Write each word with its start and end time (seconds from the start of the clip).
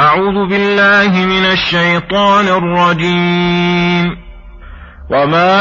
أعوذ 0.00 0.48
بالله 0.48 1.26
من 1.26 1.44
الشيطان 1.44 2.48
الرجيم. 2.48 4.26
وما 5.10 5.56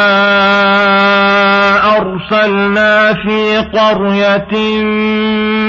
أرسلنا 1.98 3.14
في 3.14 3.58
قرية 3.58 4.82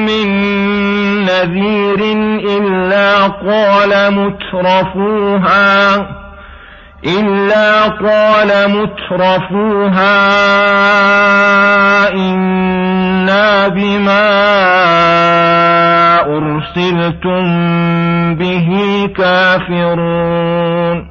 من 0.07 0.29
نذير 1.25 2.01
إلا 2.59 3.27
قال 3.27 4.13
مترفوها 4.15 5.97
إلا 7.05 7.83
قال 7.83 8.71
مترفوها 8.71 10.17
إنا 12.15 13.69
بما 13.69 15.36
أرسلتم 16.77 17.45
به 18.35 18.69
كافرون 19.17 21.09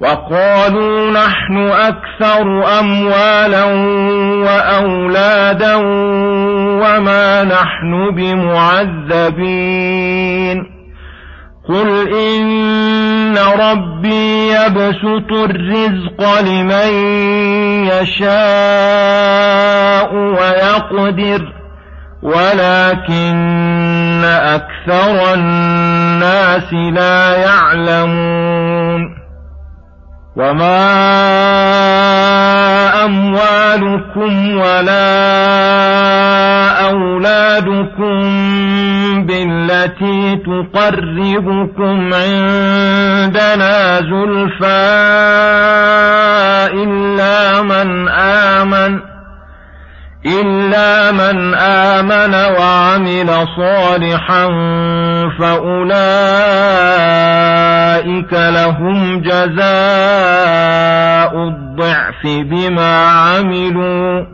وقالوا 0.00 1.10
نحن 1.10 1.56
أكثر 1.58 2.78
أموالا 2.80 3.64
وأولادا 4.44 5.74
وما 6.82 7.44
نحن 7.44 8.10
بمعذبين 8.16 9.60
قل 11.68 12.08
إن 12.08 13.38
ربي 13.38 14.52
يبسط 14.52 15.32
الرزق 15.32 16.40
لمن 16.40 16.90
يشاء 17.86 19.30
ويقدر 20.14 21.59
ولكن 22.22 24.24
أكثر 24.24 25.34
الناس 25.34 26.72
لا 26.72 27.36
يعلمون 27.36 29.16
وما 30.36 30.90
أموالكم 33.04 34.56
ولا 34.58 35.10
أولادكم 36.90 38.20
بالتي 39.26 40.36
تقربكم 40.36 42.14
عندنا 42.14 44.00
زلفى 44.00 44.90
إلا 46.74 47.62
من 47.62 48.08
آمن 48.08 49.00
إلا 50.26 51.12
من 51.12 51.54
آمن 51.54 52.34
وعمل 52.34 53.46
صالحا 53.56 54.46
فأولئك 55.38 55.92
لهم 58.32 59.20
جزاء 59.22 59.60
الضعف 61.48 62.22
بما 62.24 63.06
عملوا 63.06 64.26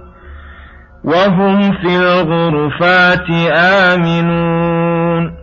وهم 1.04 1.72
في 1.72 1.96
الغرفات 1.96 3.30
آمنون 3.56 5.34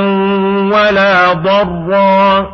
ولا 0.73 1.33
ضرا 1.33 2.54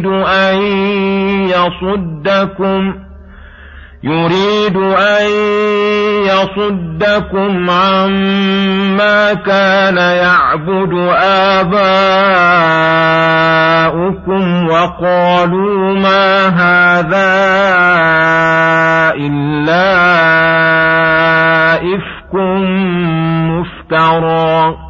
يريد 0.00 0.06
أن 0.26 0.58
يصدكم 1.48 2.94
يريد 4.02 4.76
أن 4.76 5.26
يصدكم 6.24 7.70
عما 7.70 9.34
كان 9.34 9.96
يعبد 9.96 10.92
آباؤكم 11.60 12.00
وقالوا 14.68 15.94
ما 15.94 16.48
هذا 16.48 17.30
إلا 19.16 19.90
إفك 21.76 22.34
مفترى. 23.50 24.89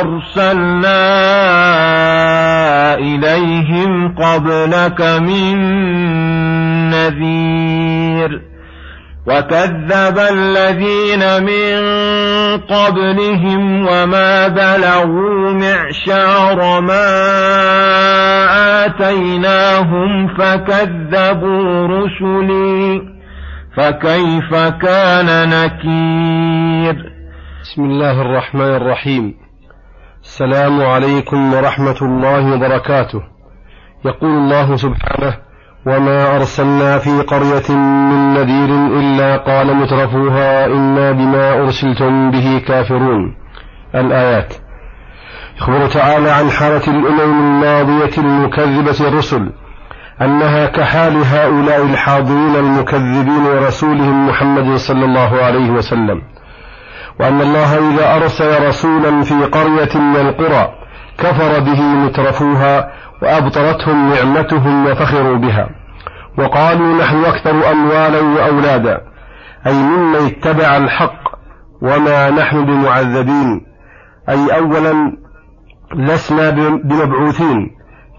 أرسلنا 0.00 1.00
إليهم 2.94 4.14
قبلك 4.14 5.00
من 5.00 5.56
نذير 6.90 8.50
وكذب 9.26 10.18
الذين 10.18 11.42
من 11.42 11.78
قبلهم 12.58 13.86
وما 13.86 14.48
بلغوا 14.48 15.52
معشار 15.52 16.80
ما 16.80 17.06
آتيناهم 18.86 20.28
فكذبوا 20.28 21.86
رسلي 21.86 23.02
فكيف 23.76 24.54
كان 24.54 25.48
نكير؟ 25.48 26.96
بسم 27.62 27.84
الله 27.84 28.20
الرحمن 28.20 28.74
الرحيم. 28.76 29.34
السلام 30.22 30.82
عليكم 30.82 31.54
ورحمة 31.54 31.96
الله 32.02 32.54
وبركاته. 32.54 33.20
يقول 34.04 34.30
الله 34.30 34.76
سبحانه 34.76 35.34
وما 35.86 36.36
أرسلنا 36.36 36.98
في 36.98 37.22
قرية 37.22 37.76
من 37.76 38.34
نذير 38.34 38.70
إلا 39.00 39.36
قال 39.36 39.76
مترفوها 39.76 40.66
إنا 40.66 41.12
بما 41.12 41.52
أرسلتم 41.52 42.30
به 42.30 42.62
كافرون. 42.68 43.36
الآيات. 43.94 44.54
يخبر 45.56 45.86
تعالى 45.86 46.30
عن 46.30 46.50
حالة 46.50 46.86
الأمم 46.88 47.40
الماضية 47.40 48.18
المكذبة 48.18 49.08
الرسل 49.08 49.52
أنها 50.22 50.66
كحال 50.66 51.16
هؤلاء 51.16 51.82
الحاضرين 51.82 52.56
المكذبين 52.56 53.46
ورسولهم 53.46 54.28
محمد 54.28 54.76
صلى 54.76 55.04
الله 55.04 55.42
عليه 55.42 55.70
وسلم. 55.70 56.22
وأن 57.20 57.40
الله 57.40 57.90
إذا 57.90 58.16
أرسل 58.16 58.66
رسولا 58.68 59.22
في 59.22 59.34
قرية 59.34 60.00
من 60.00 60.16
القرى 60.16 60.68
كفر 61.18 61.60
به 61.60 61.80
مترفوها 61.80 62.92
وأبطرتهم 63.22 64.12
نعمتهم 64.12 64.86
وفخروا 64.86 65.36
بها. 65.36 65.68
وقالوا 66.38 66.96
نحن 67.02 67.24
أكثر 67.24 67.70
أموالا 67.70 68.20
وأولادا 68.20 69.00
أي 69.66 69.74
ممن 69.74 70.16
اتبع 70.16 70.76
الحق 70.76 71.20
وما 71.82 72.30
نحن 72.30 72.64
بمعذبين 72.64 73.66
أي 74.28 74.56
أولا 74.58 75.16
لسنا 75.94 76.50
بمبعوثين 76.84 77.70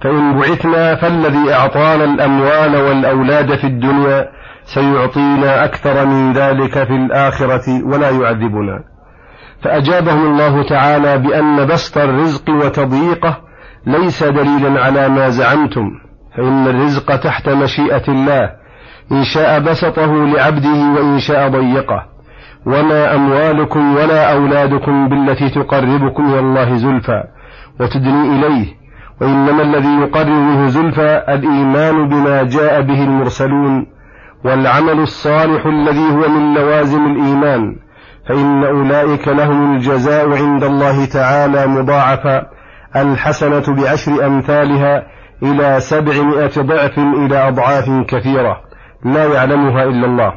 فإن 0.03 0.39
بعثنا 0.39 0.95
فالذي 0.95 1.53
أعطانا 1.53 2.03
الأموال 2.03 2.75
والأولاد 2.75 3.55
في 3.55 3.67
الدنيا 3.67 4.29
سيعطينا 4.63 5.65
أكثر 5.65 6.05
من 6.05 6.33
ذلك 6.33 6.83
في 6.83 6.95
الآخرة 6.95 7.85
ولا 7.85 8.09
يعذبنا. 8.09 8.90
فأجابهم 9.63 10.25
الله 10.25 10.63
تعالى 10.63 11.17
بأن 11.17 11.65
بسط 11.65 11.97
الرزق 11.97 12.49
وتضييقه 12.49 13.37
ليس 13.85 14.23
دليلا 14.23 14.81
على 14.81 15.09
ما 15.09 15.29
زعمتم 15.29 15.91
فإن 16.37 16.67
الرزق 16.67 17.15
تحت 17.15 17.49
مشيئة 17.49 18.03
الله 18.07 18.51
إن 19.11 19.23
شاء 19.23 19.59
بسطه 19.59 20.25
لعبده 20.25 20.93
وإن 20.95 21.19
شاء 21.19 21.49
ضيقه. 21.49 22.11
وما 22.65 23.15
أموالكم 23.15 23.95
ولا 23.95 24.33
أولادكم 24.33 25.09
بالتي 25.09 25.49
تقربكم 25.49 26.25
إلى 26.29 26.39
الله 26.39 26.75
زلفى 26.75 27.23
وتدني 27.79 28.35
إليه 28.35 28.65
وإنما 29.21 29.61
الذي 29.61 30.01
يقرب 30.01 30.27
منه 30.27 30.67
زلفى 30.67 31.23
الإيمان 31.29 32.09
بما 32.09 32.43
جاء 32.43 32.81
به 32.81 33.03
المرسلون 33.03 33.87
والعمل 34.45 34.99
الصالح 34.99 35.65
الذي 35.65 36.11
هو 36.11 36.29
من 36.29 36.53
لوازم 36.53 37.05
الإيمان. 37.05 37.75
فإن 38.31 38.63
أولئك 38.63 39.27
لهم 39.27 39.75
الجزاء 39.75 40.31
عند 40.31 40.63
الله 40.63 41.05
تعالى 41.05 41.67
مضاعفا. 41.67 42.47
الحسنة 42.95 43.75
بعشر 43.75 44.25
أمثالها 44.27 45.03
إلى 45.43 45.79
سبعمائة 45.79 46.61
ضعف 46.61 46.99
إلى 46.99 47.47
أضعاف 47.47 47.85
كثيرة. 48.07 48.57
لا 49.05 49.33
يعلمها 49.33 49.83
إلا 49.83 50.05
الله. 50.05 50.33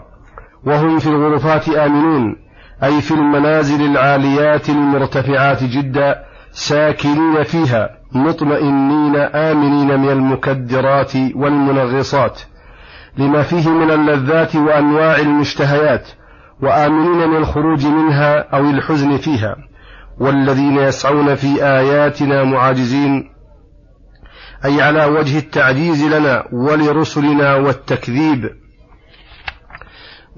وهم 0.67 0.99
في 0.99 1.07
الغرفات 1.07 1.69
آمنون 1.69 2.37
أي 2.85 3.01
في 3.01 3.15
المنازل 3.15 3.91
العاليات 3.91 4.69
المرتفعات 4.69 5.65
جدا 5.65 6.25
ساكنين 6.53 7.43
فيها 7.43 7.91
مطمئنين 8.13 9.17
آمنين 9.17 10.01
من 10.01 10.09
المكدرات 10.09 11.13
والمنغصات 11.35 12.41
لما 13.19 13.43
فيه 13.43 13.69
من 13.69 13.91
اللذات 13.91 14.57
وأنواع 14.57 15.17
المشتهيات 15.19 16.09
وآمنين 16.63 17.29
من 17.29 17.37
الخروج 17.37 17.87
منها 17.87 18.57
أو 18.57 18.71
الحزن 18.71 19.17
فيها 19.17 19.57
والذين 20.19 20.77
يسعون 20.77 21.35
في 21.35 21.65
آياتنا 21.65 22.45
معاجزين 22.45 23.31
أي 24.65 24.83
على 24.83 25.05
وجه 25.05 25.39
التعجيز 25.39 26.05
لنا 26.05 26.45
ولرسلنا 26.53 27.55
والتكذيب. 27.55 28.51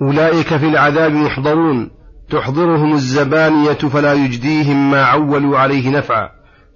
أولئك 0.03 0.57
في 0.57 0.69
العذاب 0.69 1.13
محضرون 1.13 1.91
تحضرهم 2.31 2.93
الزبانية 2.93 3.73
فلا 3.73 4.13
يجديهم 4.13 4.91
ما 4.91 5.05
عولوا 5.05 5.59
عليه 5.59 5.91
نفعا. 5.91 6.29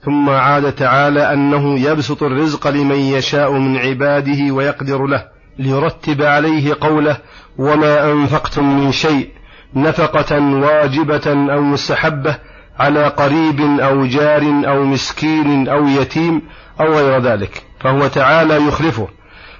ثم 0.05 0.29
عاد 0.29 0.73
تعالى 0.73 1.33
أنه 1.33 1.79
يبسط 1.79 2.23
الرزق 2.23 2.69
لمن 2.69 2.97
يشاء 2.97 3.53
من 3.53 3.77
عباده 3.77 4.55
ويقدر 4.55 5.07
له 5.07 5.25
ليرتب 5.59 6.23
عليه 6.23 6.75
قوله 6.81 7.19
وما 7.61 8.12
أنفقتم 8.12 8.79
من 8.79 8.93
شيء 8.93 9.29
نفقة 9.75 10.39
واجبة 10.41 11.53
أو 11.53 11.61
مستحبة 11.61 12.37
على 12.79 13.09
قريب 13.09 13.61
أو 13.81 14.07
جار 14.07 14.43
أو 14.69 14.85
مسكين 14.85 15.69
أو 15.69 15.87
يتيم 15.87 16.43
أو 16.81 16.95
غير 16.95 17.23
ذلك 17.23 17.62
فهو 17.81 18.07
تعالى 18.07 18.67
يخلفه. 18.69 19.09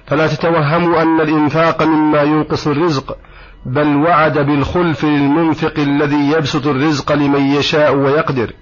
فلا 0.07 0.27
تتوهموا 0.27 1.01
أن 1.01 1.21
الإنفاق 1.21 1.83
مما 1.83 2.21
ينقص 2.21 2.67
الرزق 2.67 3.17
بل 3.65 3.95
وعد 3.95 4.37
بالخلف 4.37 5.05
للمنفق 5.05 5.73
الذي 5.79 6.31
يبسط 6.31 6.67
الرزق 6.67 7.11
لمن 7.11 7.41
يشاء 7.41 7.95
ويقدر 7.95 8.53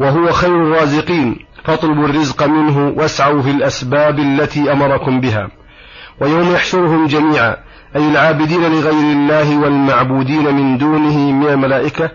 وهو 0.00 0.32
خير 0.32 0.62
الرازقين. 0.62 1.36
فاطلبوا 1.64 2.04
الرزق 2.04 2.46
منه 2.46 2.94
واسعوا 2.96 3.42
في 3.42 3.50
الأسباب 3.50 4.18
التي 4.18 4.72
أمركم 4.72 5.20
بها 5.20 5.48
ويوم 6.20 6.52
يحشرهم 6.52 7.06
جميعا. 7.06 7.67
أي 7.96 8.08
العابدين 8.10 8.62
لغير 8.62 9.12
الله 9.12 9.58
والمعبودين 9.58 10.54
من 10.54 10.78
دونه 10.78 11.32
من 11.32 11.46
الملائكة 11.46 12.10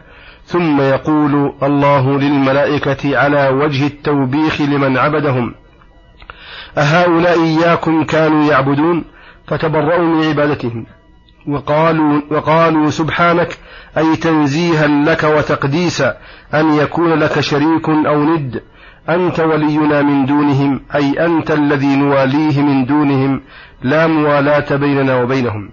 ثم 0.45 0.81
يقول 0.81 1.53
الله 1.63 2.19
للملائكة 2.19 3.17
على 3.17 3.49
وجه 3.49 3.87
التوبيخ 3.87 4.61
لمن 4.61 4.97
عبدهم 4.97 5.53
أهؤلاء 6.77 7.43
إياكم 7.43 8.03
كانوا 8.03 8.45
يعبدون 8.51 9.03
فتبرؤوا 9.47 10.05
من 10.05 10.23
عبادتهم 10.23 10.85
وقالوا, 11.47 12.21
وقالوا 12.31 12.89
سبحانك 12.89 13.57
أي 13.97 14.15
تنزيها 14.15 14.87
لك 14.87 15.23
وتقديسا 15.23 16.17
أن 16.53 16.73
يكون 16.73 17.13
لك 17.13 17.39
شريك 17.39 17.89
أو 17.89 18.23
ند. 18.23 18.63
أنت 19.09 19.39
ولينا 19.39 20.01
من 20.01 20.25
دونهم 20.25 20.81
أي 20.95 21.25
أنت 21.25 21.51
الذي 21.51 21.95
نواليه 21.95 22.61
من 22.61 22.85
دونهم 22.85 23.41
لا 23.81 24.07
موالاة 24.07 24.75
بيننا 24.75 25.21
وبينهم. 25.21 25.69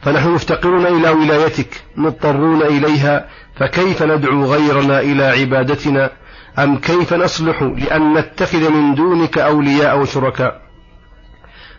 فنحن 0.00 0.28
مفتقرون 0.28 0.86
إلى 0.86 1.10
ولايتك 1.10 1.82
مضطرون 1.96 2.62
إليها 2.62 3.28
فكيف 3.56 4.02
ندعو 4.02 4.44
غيرنا 4.44 5.00
إلى 5.00 5.24
عبادتنا؟ 5.24 6.10
أم 6.58 6.76
كيف 6.76 7.14
نصلح 7.14 7.62
لأن 7.62 8.14
نتخذ 8.14 8.70
من 8.70 8.94
دونك 8.94 9.38
أولياء 9.38 9.98
وشركاء؟ 9.98 10.60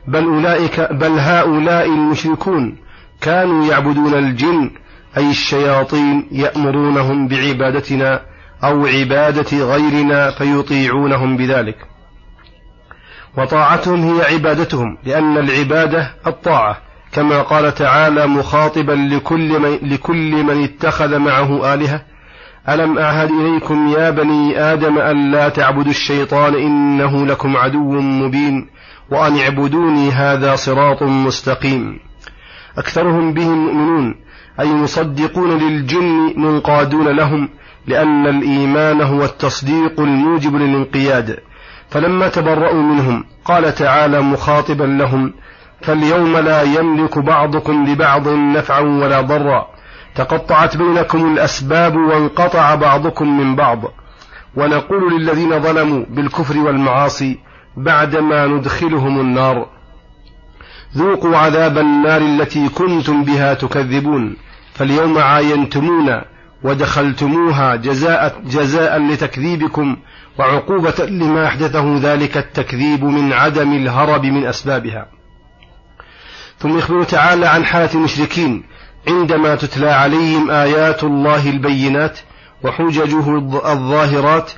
بل 0.07 0.23
أولئك 0.23 0.93
بل 0.93 1.19
هؤلاء 1.19 1.85
المشركون 1.85 2.77
كانوا 3.21 3.65
يعبدون 3.65 4.13
الجن 4.13 4.71
أي 5.17 5.29
الشياطين 5.29 6.27
يأمرونهم 6.31 7.27
بعبادتنا 7.27 8.34
أو 8.65 8.85
عبادة 8.85 9.57
غيرنا 9.57 10.31
فيطيعونهم 10.31 11.37
بذلك. 11.37 11.77
وطاعتهم 13.37 14.01
هي 14.03 14.33
عبادتهم 14.33 14.97
لأن 15.03 15.37
العبادة 15.37 16.13
الطاعة 16.27 16.77
كما 17.11 17.41
قال 17.41 17.73
تعالى 17.73 18.27
مخاطبا 18.27 18.91
لكل 18.91 19.59
من, 19.59 19.89
لكل 19.91 20.43
من 20.43 20.63
اتخذ 20.63 21.17
معه 21.19 21.73
آلهة. 21.73 22.01
ألم 22.69 22.97
أعهد 22.97 23.31
إليكم 23.31 23.87
يا 23.87 24.09
بني 24.09 24.59
آدم 24.59 24.97
أن 24.97 25.31
لا 25.31 25.49
تعبدوا 25.49 25.91
الشيطان 25.91 26.55
إنه 26.55 27.25
لكم 27.25 27.57
عدو 27.57 28.01
مبين 28.01 28.67
وأن 29.11 29.37
اعبدوني 29.37 30.11
هذا 30.11 30.55
صراط 30.55 31.03
مستقيم. 31.03 31.99
أكثرهم 32.77 33.33
بهم 33.33 33.65
مؤمنون 33.65 34.24
أي 34.59 34.73
مصدقون 34.73 35.57
للجن 35.57 36.33
منقادون 36.37 37.07
لهم 37.07 37.49
لأن 37.87 38.27
الإيمان 38.27 39.01
هو 39.01 39.23
التصديق 39.23 39.99
الموجب 39.99 40.55
للانقياد. 40.55 41.39
فلما 41.89 42.27
تبرأوا 42.27 42.81
منهم 42.81 43.23
قال 43.45 43.75
تعالى 43.75 44.21
مخاطبا 44.21 44.83
لهم 44.83 45.33
فاليوم 45.81 46.37
لا 46.37 46.61
يملك 46.61 47.19
بعضكم 47.19 47.85
لبعض 47.85 48.27
نفعا 48.27 48.79
ولا 48.79 49.21
ضرا. 49.21 49.67
تقطعت 50.15 50.77
بينكم 50.77 51.33
الأسباب 51.33 51.95
وانقطع 51.95 52.75
بعضكم 52.75 53.37
من 53.39 53.55
بعض. 53.55 53.81
ونقول 54.55 55.13
للذين 55.13 55.59
ظلموا 55.59 56.05
بالكفر 56.09 56.57
والمعاصي 56.57 57.39
بعدما 57.77 58.47
ندخلهم 58.47 59.19
النار. 59.19 59.69
ذوقوا 60.97 61.37
عذاب 61.37 61.77
النار 61.77 62.21
التي 62.21 62.69
كنتم 62.69 63.23
بها 63.23 63.53
تكذبون. 63.53 64.35
فاليوم 64.75 65.17
عاينتمونا 65.17 66.25
ودخلتموها 66.63 67.75
جزاء, 67.75 68.41
جزاء 68.45 68.99
لتكذيبكم 68.99 69.97
وعقوبة 70.39 71.05
لما 71.05 71.47
أحدثه 71.47 71.97
ذلك 71.97 72.37
التكذيب 72.37 73.03
من 73.03 73.33
عدم 73.33 73.73
الهرب 73.73 74.25
من 74.25 74.45
أسبابها. 74.45 75.07
ثم 76.59 76.77
يخبر 76.77 77.03
تعالى 77.03 77.47
عن 77.47 77.65
حالة 77.65 77.89
المشركين 77.93 78.63
عندما 79.07 79.55
تتلى 79.55 79.89
عليهم 79.89 80.51
آيات 80.51 81.03
الله 81.03 81.49
البينات 81.49 82.19
وحججه 82.63 83.37
الظاهرات 83.71 84.51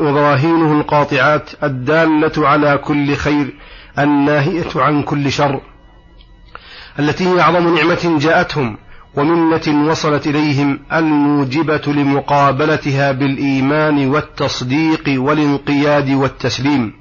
وبراهينه 0.00 0.80
القاطعات 0.80 1.50
الدالة 1.62 2.48
على 2.48 2.78
كل 2.78 3.14
خير 3.14 3.54
الناهية 3.98 4.66
عن 4.76 5.02
كل 5.02 5.32
شر. 5.32 5.60
التي 6.98 7.28
هي 7.28 7.40
أعظم 7.40 7.74
نعمة 7.74 8.18
جاءتهم 8.18 8.78
ومنة 9.16 9.88
وصلت 9.90 10.26
إليهم 10.26 10.80
الموجبة 10.92 11.82
لمقابلتها 11.86 13.12
بالإيمان 13.12 14.08
والتصديق 14.08 15.04
والانقياد 15.08 16.10
والتسليم. 16.10 16.92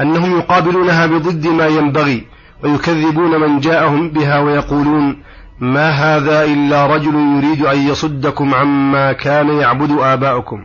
أنهم 0.00 0.38
يقابلونها 0.38 1.06
بضد 1.06 1.46
ما 1.46 1.66
ينبغي 1.66 2.26
ويكذبون 2.64 3.40
من 3.40 3.60
جاءهم 3.60 4.10
بها 4.10 4.38
ويقولون 4.38 5.22
ما 5.60 5.90
هذا 5.90 6.44
إلا 6.44 6.86
رجل 6.86 7.14
يريد 7.14 7.66
أن 7.66 7.88
يصدكم 7.88 8.54
عما 8.54 9.12
كان 9.12 9.48
يعبد 9.48 9.90
آباؤكم. 10.00 10.64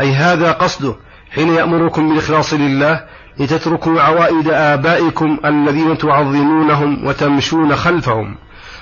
أي 0.00 0.12
هذا 0.12 0.52
قصده 0.52 0.96
حين 1.30 1.48
يأمركم 1.48 2.08
بالإخلاص 2.08 2.54
لله 2.54 3.04
لتتركوا 3.38 4.00
عوائد 4.00 4.48
آبائكم 4.48 5.38
الذين 5.44 5.98
تعظمونهم 5.98 7.06
وتمشون 7.06 7.76
خلفهم. 7.76 8.36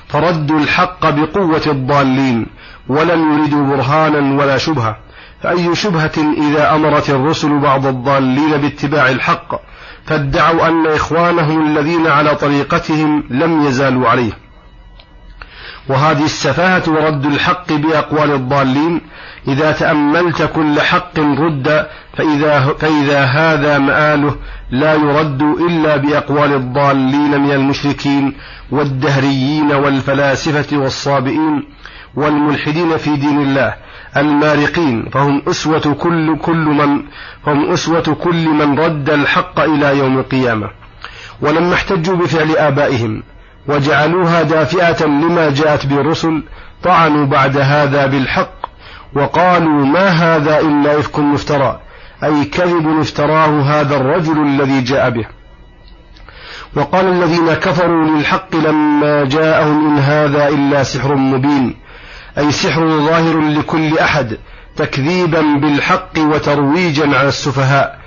فردوا 0.08 0.58
الحق 0.58 1.10
بقوة 1.10 1.62
الضالين 1.66 2.46
ولم 2.88 3.38
يردوا 3.38 3.66
برهانا 3.66 4.42
ولا 4.42 4.58
شبهة. 4.58 4.96
فأي 5.42 5.74
شبهة 5.74 6.34
إذا 6.38 6.74
أمرت 6.74 7.10
الرسل 7.10 7.58
بعض 7.58 7.86
الضالين 7.86 8.56
باتباع 8.56 9.10
الحق؟ 9.10 9.60
فادعوا 10.06 10.68
أن 10.68 10.86
إخوانهم 10.86 11.66
الذين 11.66 12.06
على 12.06 12.34
طريقتهم 12.34 13.24
لم 13.30 13.66
يزالوا 13.66 14.08
عليه. 14.08 14.47
وهذه 15.88 16.25
السفاهة 16.25 16.83
ورد 16.88 17.26
الحق 17.26 17.73
بأقوال 17.73 18.30
الضالين 18.30 19.00
إذا 19.49 19.73
تأملت 19.73 20.42
كل 20.42 20.80
حق 20.80 21.18
رد 21.18 21.87
فإذا, 22.16 22.61
فإذا 22.78 23.25
هذا 23.25 23.78
مآله 23.78 24.37
لا 24.71 24.95
يرد 24.95 25.42
إلا 25.42 25.97
بأقوال 25.97 26.54
الضالين 26.54 27.40
من 27.40 27.52
المشركين 27.52 28.35
والدهريين 28.71 29.73
والفلاسفة 29.73 30.76
والصابئين 30.76 31.64
والملحدين 32.16 32.97
في 32.97 33.16
دين 33.16 33.42
الله 33.42 33.75
المارقين 34.16 35.09
فهم 35.12 35.42
أسوة 35.49 35.95
كل 35.95 36.38
كل 36.38 36.64
من 36.64 37.02
فهم 37.47 37.73
أسوة 37.73 38.16
كل 38.23 38.49
من 38.49 38.78
رد 38.78 39.11
الحق 39.11 39.61
إلى 39.61 39.99
يوم 39.99 40.18
القيامة. 40.18 40.71
ولما 41.40 41.75
احتجوا 41.75 42.16
بفعل 42.16 42.57
آبائهم. 42.57 43.23
وجعلوها 43.68 44.42
دافئة 44.42 45.06
لما 45.06 45.50
جاءت 45.50 45.87
به 45.87 46.00
الرسل 46.00 46.42
طعنوا 46.82 47.26
بعد 47.26 47.56
هذا 47.56 48.06
بالحق 48.06 48.58
وقالوا 49.14 49.87
ما 49.87 50.08
هذا 50.08 50.60
إلا 50.60 50.98
إفك 50.98 51.18
مفترى 51.18 51.80
أي 52.25 52.44
كذب 52.44 53.00
افتراه 53.00 53.62
هذا 53.62 53.96
الرجل 53.96 54.46
الذي 54.46 54.80
جاء 54.80 55.10
به. 55.10 55.26
وقال 56.76 57.06
الذين 57.06 57.54
كفروا 57.54 58.04
للحق 58.04 58.56
لما 58.56 59.25
جاءهم 59.25 59.87
إن 59.87 59.98
هذا 59.98 60.48
إلا 60.48 60.82
سحر 60.82 61.14
مبين 61.14 61.76
أي 62.38 62.52
سحر 62.52 62.88
ظاهر 62.88 63.38
لكل 63.40 63.98
أحد 63.98 64.38
تكذيبا 64.76 65.40
بالحق 65.40 66.18
وترويجا 66.18 67.18
على 67.18 67.28
السفهاء 67.28 67.98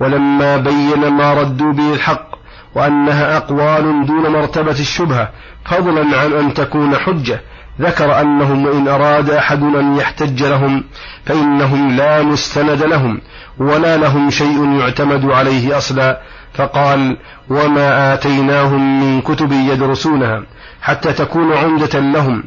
ولما 0.00 0.56
بين 0.56 1.08
ما 1.08 1.34
ردوا 1.34 1.72
به 1.72 1.92
الحق 1.94 2.39
وأنها 2.74 3.36
أقوال 3.36 4.06
دون 4.06 4.32
مرتبة 4.32 4.70
الشبهة 4.70 5.30
فضلا 5.64 6.18
عن 6.18 6.32
أن 6.32 6.54
تكون 6.54 6.96
حجة. 6.96 7.40
ذكر 7.80 8.20
أنهم 8.20 8.66
وإن 8.66 8.88
أراد 8.88 9.30
أحد 9.30 9.62
أن 9.62 9.96
يحتج 9.96 10.42
لهم 10.42 10.84
فإنهم 11.24 11.96
لا 11.96 12.22
مستند 12.22 12.82
لهم 12.82 13.20
ولا 13.58 13.96
لهم 13.96 14.30
شيء 14.30 14.78
يعتمد 14.78 15.24
عليه 15.24 15.78
أصلا. 15.78 16.20
فقال 16.54 17.16
وما 17.50 18.14
آتيناهم 18.14 19.00
من 19.00 19.20
كتب 19.20 19.52
يدرسونها 19.52 20.42
حتى 20.82 21.12
تكون 21.12 21.52
عمدة 21.52 22.00
لهم 22.00 22.44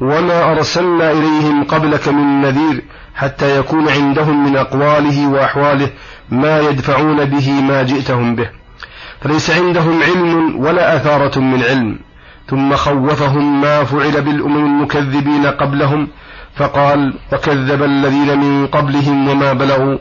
وما 0.00 0.52
أرسلنا 0.52 1.10
إليهم 1.10 1.64
قبلك 1.64 2.08
من 2.08 2.40
نذير 2.40 2.82
حتى 3.14 3.58
يكون 3.58 3.88
عندهم 3.88 4.46
من 4.46 4.56
أقواله 4.56 5.28
وأحواله 5.28 5.90
ما 6.30 6.60
يدفعون 6.60 7.24
به 7.24 7.50
ما 7.60 7.82
جئتهم 7.82 8.34
به. 8.34 8.50
فليس 9.20 9.50
عندهم 9.50 10.02
علم 10.02 10.56
ولا 10.56 10.96
أثارة 10.96 11.38
من 11.38 11.62
علم. 11.62 11.98
ثم 12.50 12.76
خوفهم 12.76 13.60
ما 13.60 13.84
فعل 13.84 14.22
بالأمم 14.22 14.64
المكذبين 14.64 15.46
قبلهم 15.46 16.08
فقال 16.56 17.14
وكذب 17.32 17.82
الذين 17.82 18.38
من 18.38 18.66
قبلهم 18.66 19.28
وما 19.28 19.52
بلغوا. 19.52 19.98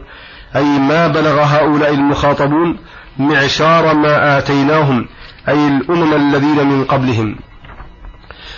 أي 0.55 0.79
ما 0.79 1.07
بلغ 1.07 1.41
هؤلاء 1.41 1.93
المخاطبون 1.93 2.77
معشار 3.17 3.95
ما 3.95 4.37
آتيناهم 4.37 5.05
أي 5.49 5.67
الأمم 5.67 6.13
الذين 6.13 6.67
من 6.67 6.83
قبلهم. 6.83 7.35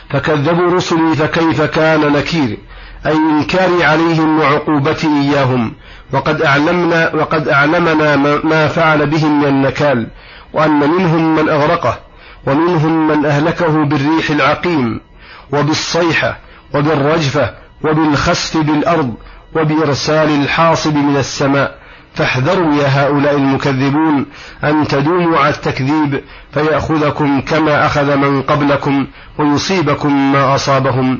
فكذبوا 0.10 0.76
رسلي 0.76 1.16
فكيف 1.16 1.62
كان 1.62 2.14
نكير؟ 2.14 2.58
أي 3.06 3.16
إنكاري 3.16 3.84
عليهم 3.84 4.40
وعقوبتي 4.40 5.08
إياهم. 5.08 5.74
وقد 6.14 6.42
أعلمنا 6.42 7.16
وقد 7.16 7.48
أعلمنا 7.48 8.16
ما 8.44 8.68
فعل 8.68 9.06
بهم 9.06 9.40
من 9.40 9.48
النكال. 9.48 10.08
وأن 10.54 10.80
منهم 10.80 11.36
من 11.36 11.50
أغرقه 11.50 12.00
ومنهم 12.48 13.08
من 13.08 13.25
أهلكه 13.25 13.86
بالريح 13.86 14.30
العقيم 14.30 15.01
وبالصيحة 15.54 16.38
وبالرجفة 16.75 17.54
وبالخسف 17.84 18.58
بالأرض 18.58 19.13
وبإرسال 19.56 20.30
الحاصب 20.30 20.96
من 20.96 21.18
السماء. 21.18 21.77
فاحذروا 22.13 22.75
يا 22.75 22.88
هؤلاء 22.88 23.36
المكذبون 23.36 24.25
أن 24.63 24.88
تدوموا 24.88 25.38
على 25.39 25.50
التكذيب 25.50 26.22
فيأخذكم 26.54 27.42
كما 27.42 27.86
أخذ 27.86 28.16
من 28.16 28.42
قبلكم 28.42 29.08
ويصيبكم 29.39 30.32
ما 30.32 30.56
أصابهم. 30.56 31.20